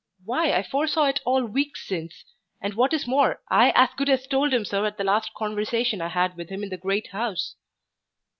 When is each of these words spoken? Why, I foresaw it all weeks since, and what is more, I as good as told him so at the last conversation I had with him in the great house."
Why, 0.25 0.51
I 0.53 0.63
foresaw 0.63 1.05
it 1.05 1.19
all 1.25 1.45
weeks 1.45 1.85
since, 1.87 2.25
and 2.59 2.73
what 2.73 2.91
is 2.91 3.05
more, 3.05 3.39
I 3.51 3.71
as 3.75 3.89
good 3.95 4.09
as 4.09 4.25
told 4.25 4.51
him 4.51 4.65
so 4.65 4.83
at 4.83 4.97
the 4.97 5.03
last 5.03 5.31
conversation 5.35 6.01
I 6.01 6.07
had 6.07 6.35
with 6.35 6.49
him 6.49 6.63
in 6.63 6.69
the 6.69 6.77
great 6.77 7.09
house." 7.09 7.55